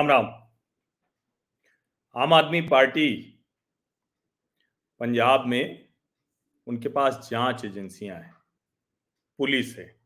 [0.00, 0.26] राम राम।
[2.16, 3.10] आम आदमी पार्टी
[5.00, 5.88] पंजाब में
[6.66, 8.34] उनके पास जाँच एजेंसियाँ हैं।
[9.38, 10.00] पुलिस है।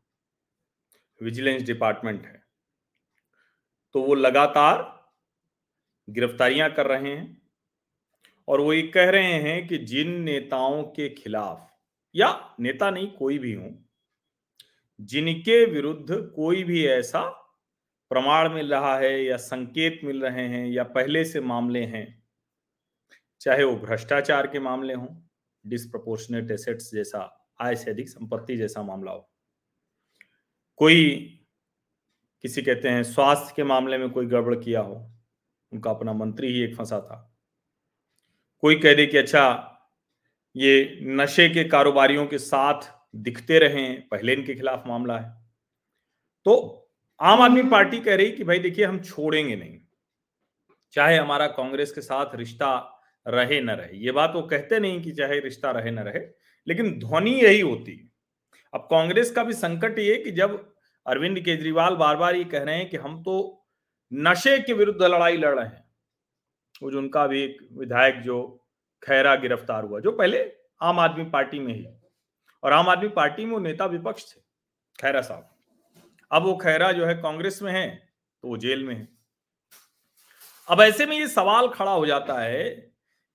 [1.21, 2.43] विजिलेंस डिपार्टमेंट है।
[3.93, 5.07] तो वो लगातार
[6.09, 7.41] गिरफ्तारियाँ कर रहे हैं
[8.47, 11.73] और वो ये कह रहे हैं कि जिन नेताओं के खिलाफ,
[12.15, 13.83] या नेता नहीं, कोई भी हो,
[15.01, 17.41] जिनके विरुद्ध कोई भी ऐसा
[18.15, 22.23] प्रमाण मिल रहा है या संकेत मिल रहे हैं या पहले से मामले हैं,
[23.41, 25.07] चाहे वो भ्रष्टाचार के मामले हों
[25.65, 27.19] डिसप्रपोर्शनेट एसेट्स जैसा,
[27.61, 29.29] आय से अधिक संपत्ति जैसा मामला हो।
[30.77, 31.03] कोई
[32.43, 34.95] किसी कहते हैं स्वास्थ्य के मामले में कोई गड़बड़ किया हो,
[35.71, 37.37] उनका अपना मंत्री ही एक फंसा था।
[38.63, 39.71] कोई कह दे कि अच्छा
[40.55, 45.31] ये नशे के कारोबारियों के साथ दिखते रहे पहले इनके खिलाफ मामला है।
[46.45, 46.84] तो
[47.19, 49.79] आम आदमी पार्टी कह रही कि भाई देखिए, हम छोड़ेंगे नहीं।
[50.93, 52.71] चाहे हमारा कांग्रेस के साथ रिश्ता
[53.25, 56.19] रहे न रहे। ये बात वो कहते नहीं कि चाहे रिश्ता रहे न रहे,
[56.67, 58.11] लेकिन ध्वनि यही होती।
[58.73, 60.53] अब कांग्रेस का भी संकट ये कि जब
[61.05, 63.65] अरविंद केजरीवाल बार बार ये कह रहे हैं कि हम तो
[64.11, 65.83] नशे के विरुद्ध लड़ाई लड़ रहे हैं।
[66.83, 68.41] वो जो उनका भी एक विधायक जो
[69.03, 70.45] खैरा गिरफ़्तार हुआ, जो पहले
[70.81, 71.85] आम आदमी पार्टी में ही।
[72.63, 74.39] और आम आदमी पार्टी में वो नेता विपक्ष थे,
[74.99, 75.54] खैरा साहब।
[76.31, 79.07] अब वो खैरा जो है कांग्रेस में है तो वो जेल में है।
[80.67, 82.69] अब ऐसे में ये सवाल खड़ा हो जाता है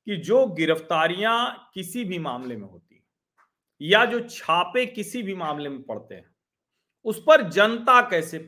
[0.07, 2.87] कि जो गिरफ्तारियाँ किसी भी मामले में होती
[3.81, 6.35] या जो छापे किसी भी मामले में पड़ते हैं,
[7.05, 8.39] उस पर जनता कैसे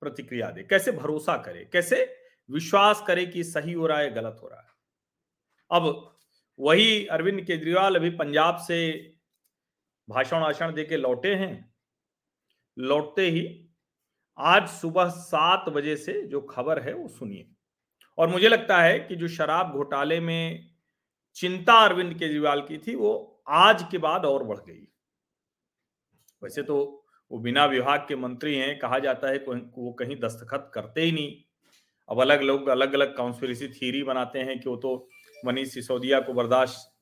[0.00, 2.16] प्रतिक्रिया दे, कैसे भरोसा करे, कैसे
[2.50, 4.68] विश्वास करे कि सही हो रहा है, गलत हो रहा है?
[5.70, 6.16] अब
[6.58, 9.16] वही अरविंद केजरीवाल अभी पंजाब से
[10.08, 11.74] भाषण भाषण दे के लौटे हैं,
[12.78, 13.63] लौटते ही
[14.38, 17.46] आज सुबह सात बजे से जो खबर है, वो सुनिए।
[18.18, 20.70] और मुझे लगता है कि जो शराब घोटाले में
[21.36, 24.86] चिंता अरविंद केजरीवाल की थी, वो आज के बाद और बढ़ गई।
[26.42, 26.76] वैसे तो
[27.30, 31.36] वो बिना विभाग के मंत्री हैं, कहा जाता है वो कहीं दस्तखत करते ही नहीं।
[32.08, 35.08] अब अलग लोग अलग अलग काउंसिलिसी थीरी बनाते हैं कि वो तो
[35.42, 36.92] मनीष सिसोदिया को बर्दाश्त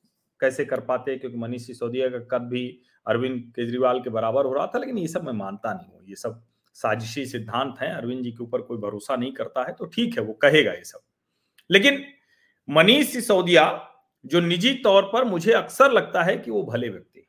[0.40, 2.66] कैसे कर पाते क्योंकि मनीष सिसोदिया का कद भी
[3.06, 6.14] अरविंद केजरीवाल के बराबर हो रहा था, लेकिन ये सब मैं मानता नहीं हूँ, ये
[6.16, 6.42] सब
[6.74, 10.24] साजिशी सिद्धांत है, अरविंद जी के ऊपर कोई भरोसा नहीं करता है तो ठीक है,
[10.24, 11.00] वो कहेगा ये सब।
[11.70, 12.04] लेकिन
[12.68, 13.88] मनीष सिसोदिया,
[14.24, 17.26] जो निजी तौर पर मुझे अक्सर लगता है कि वो भले व्यक्ति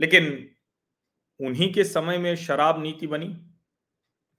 [0.00, 0.50] लेकिन
[1.40, 3.28] उन्हीं के समय में शराब नीति बनी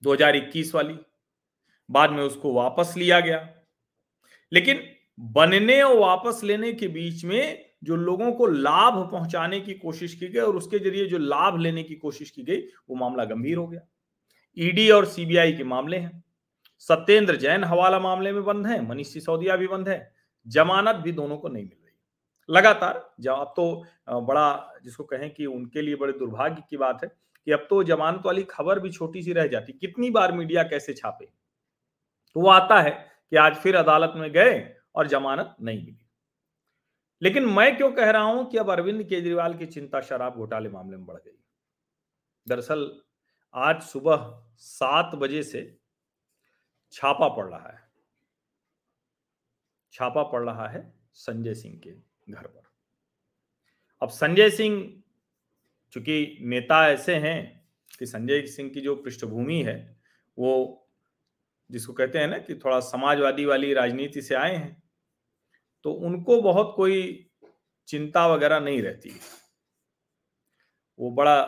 [0.04, 0.98] 2021 वाली,
[1.90, 3.50] बाद में उसको वापस लिया गया।
[4.52, 4.84] लेकिन
[5.20, 10.28] बनने और वापस लेने के बीच में जो लोगों को लाभ पहुँचाने की कोशिश की
[10.28, 13.68] गई और उसके ज़रिए जो लाभ लेने की कोशिश की गई, वो मामला गंभीर हो
[13.68, 13.81] गया।
[14.58, 16.24] ईडी और सीबीआई के मामले हैं।
[16.80, 20.12] सत्येंद्र जैन हवाला मामले में बंद है, मनीष सिसोदिया भी बंद है,
[20.47, 23.86] जमानत भी दोनों को नहीं मिल रही। लगातार, जब अब तो
[24.22, 27.09] बड़ा जिसको कहें कि उनके लिए बड़े दुर्भाग्य की बात है
[27.47, 30.94] कि अब तो जमानत वाली खबर भी छोटी सी रह जाती। कितनी बार मीडिया कैसे
[30.94, 31.25] छापे?
[31.25, 32.91] तो वो आता है
[33.31, 34.59] कि आज फिर अदालत में गए
[34.96, 36.01] और जमानत नहीं मिली।
[37.22, 40.98] लेकिन मैं क्यों कह रहा हूँ कि अब अरविंद केजरीवाल की चिंता शराब घोटाले मामले
[40.98, 41.38] में बढ़ गई।
[42.48, 43.02] दरअसल,
[43.54, 45.78] आज सुबह सात बजे से
[46.92, 47.92] छापा पड़ रहा है।
[49.92, 51.92] छापा पड़ रहा है संजय सिंह के
[52.30, 52.62] घर पर।
[54.02, 55.03] अब संजय सिंह,
[55.92, 60.02] चूँकि नेता ऐसे हैं कि संजय सिंह की जो पृष्ठभूमि है,
[60.38, 60.78] वो
[61.72, 64.84] जिसको कहते हैं ना कि थोड़ा समाजवादी वाली राजनीति से आए हैं
[65.86, 67.28] तो उनको बहुत कोई
[67.88, 69.12] चिंता वगैरह नहीं रहती।
[71.00, 71.40] वो बड़ा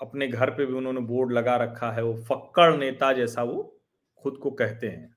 [0.00, 3.62] अपने घर पे भी उन्होंने बोर्ड लगा रखा है, वो फक्कड़ नेता जैसा वो
[4.24, 5.16] खुद को कहते हैं।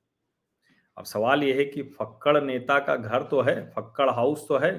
[0.97, 4.71] अब सवाल यह है कि फक्कड़ नेता का घर तो है, फक्कड़ हाउस तो है,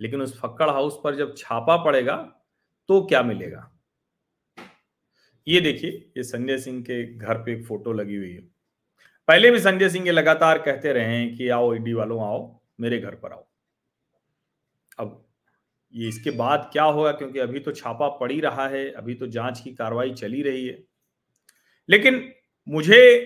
[0.00, 2.16] लेकिन उस फक्कड़ हाउस पर जब छापा पड़ेगा
[2.88, 3.70] तो क्या मिलेगा?
[5.46, 8.48] ये देखिए, ये संजय सिंह के घर पे एक फ़ोटो लगी हुई है।
[9.30, 12.98] पहले भी संजय सिंह ये लगातार कहते रहे हैं कि आओ ईडी वालों, आओ, मेरे
[12.98, 13.46] घर पर आओ।
[14.98, 15.28] अब
[15.94, 17.12] ये इसके बाद क्या होगा?
[17.12, 20.66] क्योंकि अभी तो छापा पड़ ही रहा है, अभी तो जाँच की कार्रवाई चली रही
[20.66, 20.84] है।
[21.88, 22.32] लेकिन
[22.68, 23.20] मुझे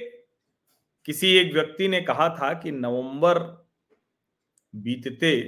[1.05, 3.39] किसी एक व्यक्ति ने कहा था कि नवंबर
[4.77, 5.45] बीतते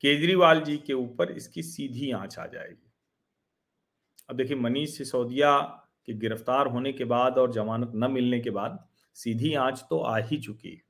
[0.00, 2.92] केजरीवाल जी के ऊपर इसकी सीधी आँच आ जाएगी।
[4.30, 5.60] अब देखिए, मनीष सिसोदिया
[6.06, 8.85] के गिरफ़्तार होने के बाद और जमानत न मिलने के बाद
[9.16, 10.80] सीधी आँच तो आ ही चुकी। है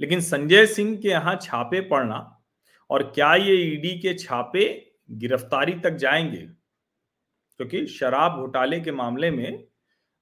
[0.00, 2.18] लेकिन संजय सिंह के यहाँ छापे पड़ना
[2.90, 4.64] और क्या ये ईडी के छापे
[5.10, 6.46] गिरफ्तारी तक जाएँगे?
[7.60, 9.64] क्योंकि तो शराब घोटाले के मामले में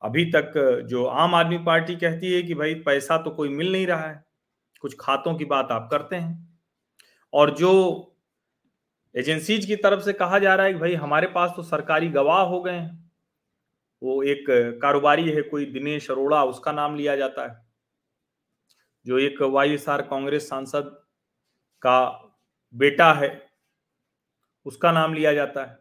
[0.03, 0.53] अभी तक
[0.89, 4.25] जो आम आदमी पार्टी कहती है कि भाई पैसा तो कोई मिल नहीं रहा है,
[4.83, 6.61] कुछ खातों की बात आप करते हैं।
[7.33, 7.71] और जो
[9.15, 12.43] एजेंसीज की तरफ़ से कहा जा रहा है कि भाई हमारे पास तो सरकारी गवाह
[12.43, 13.04] हो गए हैं
[14.05, 14.45] वो एक
[14.83, 17.65] कारोबारी है, कोई दिनेश अरोड़ा, उसका नाम लिया जाता है।
[19.07, 20.91] जो एक वाईएसआर कांग्रेस सांसद
[21.83, 22.01] का
[22.75, 23.31] बेटा है,
[24.67, 25.79] उसका नाम लिया जाता है।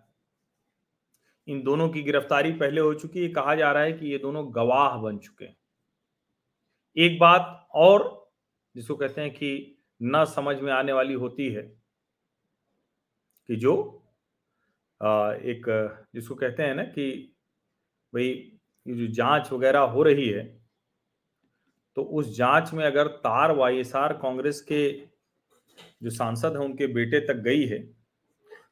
[1.47, 4.45] इन दोनों की गिरफ्तारी पहले हो चुकी है। कहा जा रहा है कि ये दोनों
[4.55, 5.55] गवाह बन चुके हैं।
[6.97, 8.31] एक बात और,
[8.75, 11.63] जिसको कहते हैं कि न समझ में आने वाली होती है,
[13.49, 13.75] कि जो
[15.01, 15.65] एक,
[16.15, 17.32] जिसको कहते हैं ना कि
[18.13, 18.25] भाई,
[18.85, 20.43] ये जो जाँच वगैरह हो रही है
[21.97, 24.91] तो उस जाँच में अगर तार वाईएसआर कांग्रेस के
[26.03, 27.79] जो सांसद है, उनके बेटे तक गई है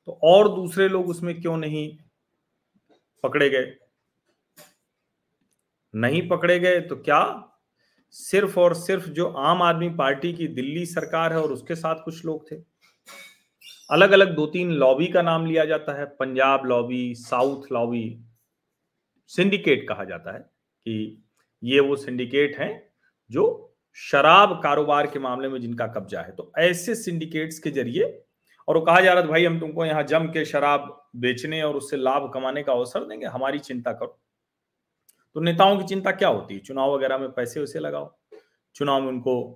[0.05, 1.97] तो और दूसरे लोग उसमें क्यों नहीं
[3.23, 3.75] पकड़े गए?
[5.93, 7.21] नहीं पकड़े गए तो क्या
[8.13, 12.25] सिर्फ़ और सिर्फ़ जो आम आदमी पार्टी की दिल्ली सरकार है और उसके साथ कुछ
[12.25, 12.55] लोग थे?
[13.89, 18.03] अलग अलग दो तीन लॉबी का नाम लिया जाता है, Punjab lobby, south lobby
[19.36, 21.24] syndicate कहा जाता है कि
[21.63, 22.94] ये वो सिंडिकेट हैं
[23.31, 28.24] जो शराब कारोबार के मामले में जिनका कब्जा है। तो ऐसे सिंडिकेट्स के ज़रिए,
[28.68, 31.75] और वो कहा जा रहा था, भाई, हम तुमको यहाँ जम के शराब बेचने और
[31.75, 34.19] उससे लाभ कमाने का अवसर देंगे, हमारी चिंता करो।
[35.34, 36.60] तो नेताओं की चिंता क्या होती है?
[36.60, 38.19] चुनाव वगैरह में पैसे वैसे लगाओ।
[38.75, 39.50] चुनाव में उनको,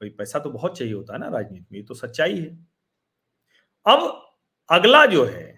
[0.00, 2.66] भाई, पैसा तो बहुत चाहिए होता है ना राजनीति में, ये तो सच्चाई है।
[3.86, 4.30] अब
[4.70, 5.57] अगला जो है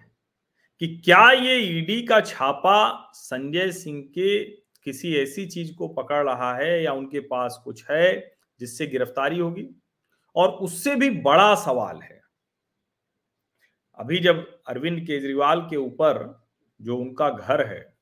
[0.81, 4.39] कि क्या ये ईडी का छापा संजय सिंह के
[4.85, 9.67] किसी ऐसी चीज़ को पकड़ रहा है या उनके पास कुछ है जिससे गिरफ्तारी होगी?
[10.35, 12.21] और उससे भी बड़ा सवाल है,
[13.99, 16.43] अभी जब अरविंद केजरीवाल के ऊपर
[16.81, 17.97] जो उनका घर है,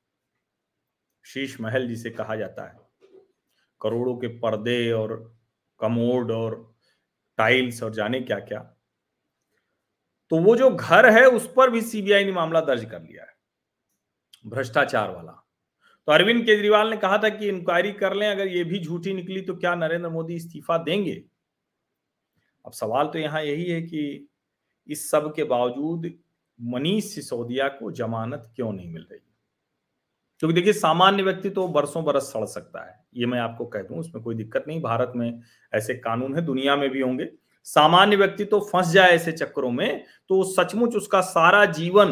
[1.25, 2.77] शीश महल जिसे कहा जाता है,
[3.81, 5.15] करोड़ों के पर्दे और
[5.79, 6.75] कमोड और
[7.37, 8.78] टाइल्स और जाने क्या क्या
[10.29, 13.33] तो वो जो घर है, उस पर भी सीबीआई ने मामला दर्ज कर लिया है।
[14.47, 15.31] भ्रष्टाचार वाला।
[16.07, 19.41] तो अरविंद केजरीवाल ने कहा था कि इंक्वायरी कर लें, अगर ये भी झूठी निकली
[19.41, 21.23] तो क्या नरेंद्र मोदी इस्तीफा देंगे?
[22.65, 24.29] अब सवाल तो यहाँ यही है कि
[24.87, 26.13] इस सब के बावजूद
[26.61, 29.19] मनीष सिसोदिया को जमानत क्यों नहीं मिल रही?
[30.39, 33.97] क्योंकि देखिए, सामान्य व्यक्ति तो बरसों बरस सड़ सकता है। ये मैं आपको कह दूँ,
[33.97, 35.41] उसमें कोई दिक्कत नहीं। भारत में
[35.73, 37.25] ऐसे कानून है, दुनिया में भी होंगे।
[37.69, 42.11] सामान्य व्यक्ति तो फंस जाए ऐसे चक्करों में तो सचमुच उसका सारा जीवन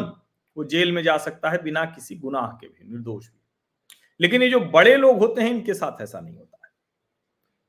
[0.56, 3.40] वो जेल में जा सकता है बिना किसी गुनाह के भी, निर्दोष भी।
[4.20, 6.72] लेकिन ये जो बड़े लोग होते हैं, इनके साथ ऐसा नहीं होता है।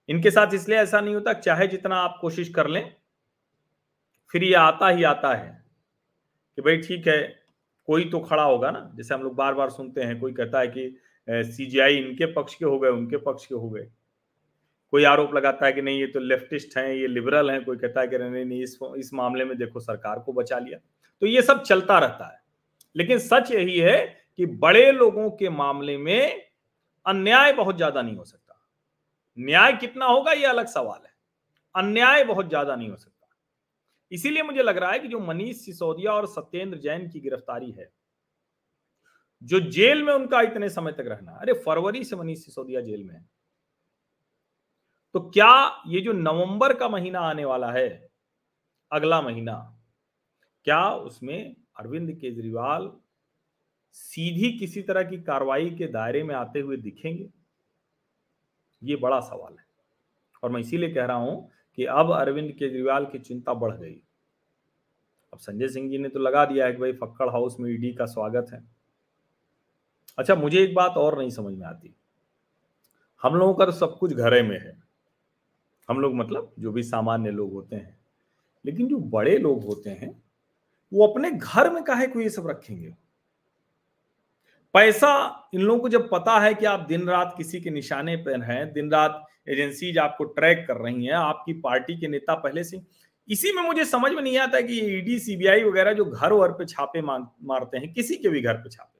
[0.10, 2.96] इनके साथ इसलिए ऐसा नहीं होता, चाहे जितना आप कोशिश कर लें,
[4.34, 5.52] फिर ये आता ही आता है
[6.58, 7.22] कि भाई ठीक है,
[7.88, 10.68] कोई तो खड़ा होगा ना। जैसे हम लोग बार बार सुनते हैं, कोई कहता है
[10.68, 10.96] कि
[11.28, 13.88] सीजीआई इनके पक्ष के हो गए, उनके पक्ष के हो गए।
[14.94, 18.02] कोई आरोप लगाता है कि नहीं, ये तो लेफ्टिस्ट हैं, ये लिबरल हैं, कोई कहता
[18.02, 20.80] है कि नहीं नहीं, इस इस मामले में देखो सरकार को बचा लिया।
[21.22, 22.42] तो ये सब चलता रहता है।
[22.96, 23.98] लेकिन सच यही है
[24.38, 26.50] कि बड़े लोगों के मामले में
[27.06, 28.60] अन्याय बहुत ज़्यादा नहीं हो सकता।
[29.38, 31.14] न्याय कितना होगा, ये अलग सवाल है।
[31.76, 33.28] अन्याय बहुत ज़्यादा नहीं हो सकता।
[34.12, 37.90] इसीलिए मुझे लग रहा है कि जो मनीष सिसोदिया और सत्येंद्र जैन की गिरफ्तारी है,
[39.42, 43.14] जो जेल में उनका इतने समय तक रहना, अरे फरवरी से मनीष सिसोदिया जेल में
[43.16, 43.26] है।
[45.14, 48.10] तो क्या ये जो नवंबर का महीना आने वाला है,
[48.92, 49.80] अगला महीना,
[50.64, 52.92] क्या उसमें अरविंद केजरीवाल
[53.94, 57.30] सीधी किसी तरह की कार्रवाई के दायरे में आते हुए दिखेंगे?
[58.84, 59.66] ये बड़ा सवाल है।
[60.44, 64.02] और मैं इसीलिए कह रहा हूँ कि अब अरविंद केजरीवाल की चिंता बढ़ गई।
[65.34, 67.94] अब संजय सिंह जी ने तो लगा दिया है कि भाई फक्कड़ हाउस में ईडी
[67.94, 68.64] का स्वागत है।
[70.18, 71.96] अच्छा मुझे एक बात और नहीं समझ में आती।
[73.24, 74.89] हम लोगों का तो सब कुछ घरे में है।
[75.90, 77.98] हम लोग मतलब जो भी सामान्य लोग होते हैं,
[78.66, 80.12] लेकिन जो बड़े लोग होते हैं,
[80.92, 82.94] वो अपने घर में काहे को ये सब रखेंगे?
[84.76, 88.42] पैसा, इन लोगों को जब पता है कि आप दिन रात किसी के निशाने पर
[88.42, 92.82] हैं, दिन रात एजेंसीज आपको ट्रैक कर रही हैं, आपकी पार्टी के नेता पहले से,
[93.28, 96.66] इसी में मुझे समझ में नहीं आता कि ईडी, सीबीआई वगैरह जो घर वर पे
[96.66, 99.00] छापे मारते हैं, किसी के भी घर पे छापे।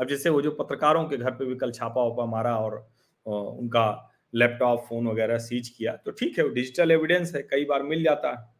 [0.00, 2.76] अब जैसे वो जो पत्रकारों के घर पे भी कल छापा वापा मारा और
[3.26, 8.02] उनका लैपटॉप फ़ोन वगैरह सीज किया तो ठीक है डिजिटल एविडेंस है, कई बार मिल
[8.02, 8.54] जाता है।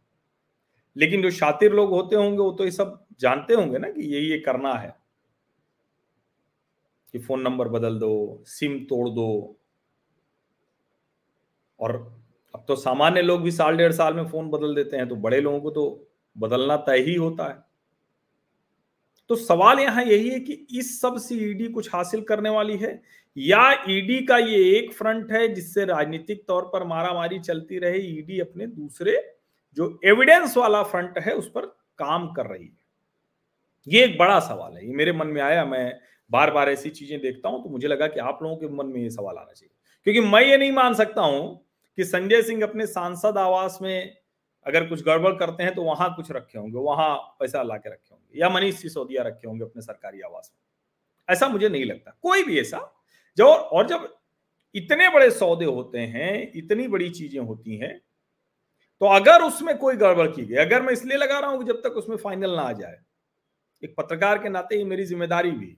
[0.96, 4.30] लेकिन जो शातिर लोग होते होंगे, वो तो ये सब जानते होंगे ना कि यही
[4.30, 5.04] ये करना है।
[7.12, 9.56] कि फ़ोन नंबर बदल दो सिम तोड़ दो।
[11.80, 12.20] और
[12.54, 15.40] अब तो सामान्य लोग भी साल डेढ़ साल में फ़ोन बदल देते हैं तो बड़े
[15.40, 17.63] लोगों को तो बदलना तय ही होता है।
[19.30, 23.00] तो सवाल यहाँ यही है कि इस सबसे ईडी कुछ हासिल करने वाली है?
[23.36, 28.40] या ईडी का ये एक फ्रंट है जिससे राजनीतिक तौर पर मारामारी चलती रहे ईडी
[28.40, 29.16] अपने दूसरे
[29.76, 31.66] जो एविडेंस वाला फ्रंट है उस पर
[31.98, 32.76] काम कर रही है?
[33.86, 35.98] ये एक बड़ा सवाल है। ये मेरे मन में आया, मैं
[36.30, 39.00] बार बार ऐसी चीज़ें देखता हूँ तो मुझे लगा कि आप लोगों के मन में
[39.00, 39.70] ये सवाल आना चाहिए।
[40.06, 41.66] क्योंकि मैं ये नहीं मान सकता हूँ
[41.98, 44.16] कि संजय सिंह अपने सांसद आवास में
[44.66, 48.08] अगर कुछ गड़बड़ करते हैं तो वहाँ कुछ रखे होंगे, वहाँ पैसा ला के रखे
[48.12, 50.60] होंगे, या मनीष सिसोदिया रखे होंगे अपने सरकारी आवास में।
[51.28, 52.80] ऐसा मुझे नहीं लगता, कोई भी ऐसा,
[53.38, 54.08] जो और जब
[54.74, 57.98] इतने बड़े सौदे होते हैं, इतनी बड़ी चीज़ें होती हैं
[59.00, 61.80] तो अगर उसमें कोई गड़बड़ की गई, अगर मैं इसलिए लगा रहा हूँ कि जब
[61.82, 62.98] तक उसमें फाइनल ना आ जाए,
[63.82, 65.76] एक पत्रकार के नाते ही मेरी ज़िम्मेदारी भी है।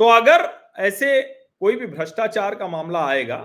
[0.00, 0.48] तो अगर
[0.80, 1.20] ऐसे
[1.60, 3.38] कोई भी भ्रष्टाचार का मामला आएगा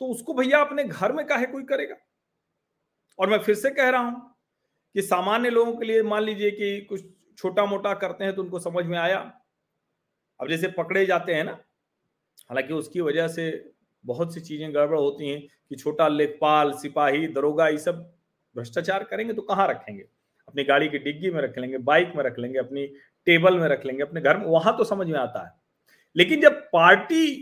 [0.00, 1.94] तो उसको भैया अपने घर में काहे कोई करेगा?
[3.18, 4.34] और मैं फिर से कह रहा हूँ
[4.94, 7.04] कि सामान्य लोगों के लिए मान लीजिए कि कुछ
[7.38, 9.18] छोटा मोटा करते हैं तो उनको समझ में आया।
[10.40, 11.52] अब जैसे पकड़े जाते हैं ना,
[12.48, 13.72] हालाँकि उसकी वजह से
[14.04, 18.02] बहुत सी चीज़ें गड़बड़ होती हैं कि छोटा लेखपाल, सिपाही, दरोगा, ये सब
[18.56, 20.02] भ्रष्टाचार करेंगे तो कहाँ रखेंगे?
[20.48, 22.86] अपनी गाड़ी की डिग्गी में रख लेंगे, बाइक में रख लेंगे, अपनी
[23.26, 25.52] टेबल में रख लेंगे, अपने घर में, वहाँ तो समझ में आता है।
[26.16, 27.36] लेकिन जब पार्टी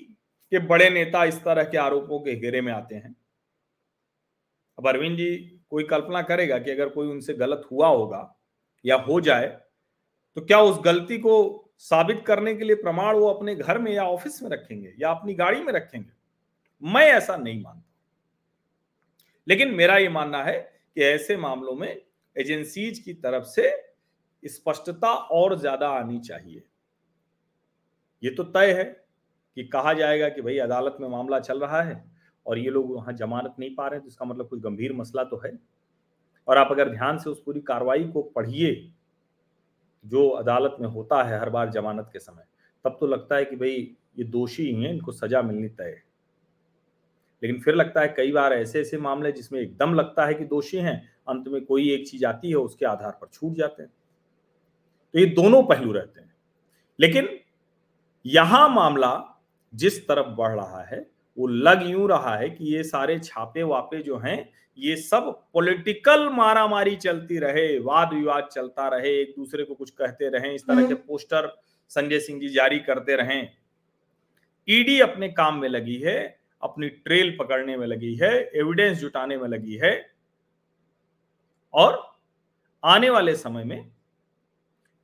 [0.52, 3.16] के बड़े नेता इस तरह के आरोपों के घेरे में आते हैं,
[4.78, 8.22] अब अरविंद जी कोई कल्पना करेगा कि अगर कोई उनसे गलत हुआ होगा
[8.84, 9.46] या हो जाए
[10.36, 11.34] तो क्या उस गलती को
[11.80, 15.34] साबित करने के लिए प्रमाण वो अपने घर में या ऑफ़िस में रखेंगे या अपनी
[15.34, 16.10] गाड़ी में रखेंगे?
[16.82, 17.82] मैं ऐसा नहीं मानता।
[19.46, 20.58] लेकिन मेरा ये मानना है
[20.96, 21.88] कि ऐसे मामलों में
[22.36, 23.70] एजेंसीज की तरफ़ से
[24.42, 26.62] स्पष्टता और ज़्यादा आनी चाहिए।
[28.22, 32.02] ये तो तय है कि कहा जाएगा कि भाई अदालत में मामला चल रहा है।
[32.46, 35.36] और ये लोग वहाँ जमानत नहीं पा रहे तो इसका मतलब कोई गंभीर मसला तो
[35.36, 35.58] है।
[36.48, 38.92] और आप अगर ध्यान से उस पूरी कार्रवाई को पढ़िए,
[40.06, 42.44] जो अदालत में होता है हर बार जमानत के समय,
[42.84, 46.04] तब तो लगता है कि भाई ये दोषी ही हैं, इनको सजा मिलनी तय है।
[47.42, 50.76] लेकिन फिर लगता है कई बार ऐसे ऐसे मामले जिसमें एकदम लगता है कि दोषी
[50.76, 53.92] हैं, अंत में कोई एक चीज़ आती है, उसके आधार पर छूट जाते हैं।
[55.12, 56.34] तो ये दोनों पहलू रहते हैं।
[57.00, 57.28] लेकिन
[58.26, 59.42] यहाँ मामला
[59.74, 64.02] जिस तरफ़ बढ़ रहा है वो लग यूँ रहा है कि ये सारे छापे वापे
[64.02, 64.38] जो हैं
[64.78, 70.28] ये सब पॉलिटिकल मारामारी चलती रहे वाद विवाद चलता रहे एक दूसरे को कुछ कहते
[70.28, 71.52] रहे इस तरह के हम्म। पोस्टर
[71.90, 73.42] संजय सिंह जी जारी करते रहे
[74.68, 76.16] ईडी अपने काम में लगी है
[76.62, 79.94] अपनी ट्रेल पकड़ने में लगी है एविडेंस जुटाने में लगी है
[81.74, 82.02] और
[82.82, 83.90] आने वाले समय में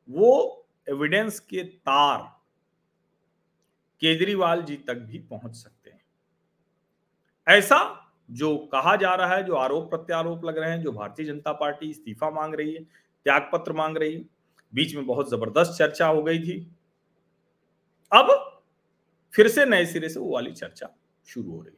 [0.09, 0.31] वो
[0.89, 2.19] एविडेंस के तार
[4.03, 5.80] केजरीवाल जी तक भी पहुँच सकते
[7.51, 7.97] ऐसा
[8.31, 11.91] जो कहा जा रहा है, जो आरोप प्रत्यारोप लग रहे हैं, जो भारतीय जनता पार्टी
[11.91, 12.83] इस्तीफा मांग रही है
[13.27, 14.25] त्याग पत्र मांग रही है,
[14.75, 16.77] बीच में बहुत ज़बरदस्त चर्चा हो गई थी।
[18.13, 18.61] अब
[19.35, 21.77] फिर से नए सिरे से वो वाली चर्चा शुरू हो रही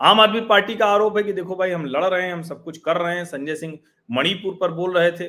[0.00, 2.64] आम आदमी पार्टी का आरोप है कि देखो भाई, हम लड़ रहे हैं, हम सब
[2.64, 3.78] कुछ कर रहे हैं, संजय सिंह
[4.10, 5.24] मणिपुर पर बोल रहे थे।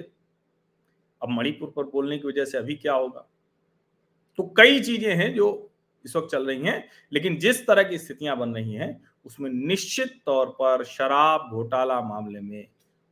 [1.22, 3.28] अब मणिपुर पर बोलने की वजह से अभी क्या होगा?
[4.38, 5.72] तो कई चीज़ें हैं जो
[6.06, 10.22] इस वक्त चल रही हैं, लेकिन जिस तरह की स्थितियाँ बन रही हैं, उसमें निश्चित
[10.26, 12.68] तौर पर शराब घोटाला मामले में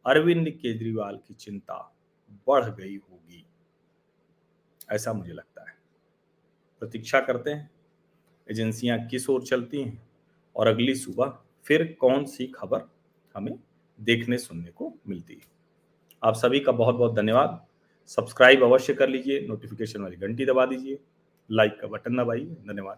[0.05, 1.95] अरविंद केजरीवाल की चिंता
[2.47, 3.45] बढ़ गई होगी।
[4.91, 5.77] ऐसा मुझे लगता है।
[6.79, 7.71] प्रतीक्षा करते हैं।
[8.51, 10.09] एजेंसियाँ किस ओर चलती हैं?
[10.55, 12.81] और अगली सुबह फिर कौन सी खबर
[13.35, 13.59] हमें
[14.01, 15.41] देखने सुनने को मिलती है?
[16.23, 17.65] आप सभी का बहुत बहुत धन्यवाद।
[18.07, 20.99] सब्सक्राइब अवश्य कर लीजिए, नोटिफिकेशन वाली घंटी दबा दीजिए।
[21.51, 22.97] लाइक का बटन दबाइए धन्यवाद।